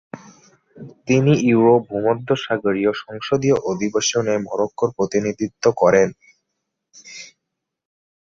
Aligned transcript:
তিনি 1.07 1.33
ইউরো-ভূমধ্যসাগরীয় 1.45 2.91
সংসদীয় 3.03 3.57
অধিবেশন-এ 3.71 4.35
মরক্কোর 4.47 4.89
প্রতিনিধিত্ব 4.97 5.63
করেন। 5.77 6.09